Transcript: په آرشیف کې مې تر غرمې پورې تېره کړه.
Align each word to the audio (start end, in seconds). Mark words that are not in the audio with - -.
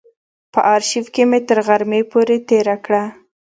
په 0.53 0.59
آرشیف 0.73 1.05
کې 1.13 1.23
مې 1.29 1.39
تر 1.47 1.59
غرمې 1.67 2.01
پورې 2.11 2.37
تېره 2.49 2.75
کړه. 2.85 3.03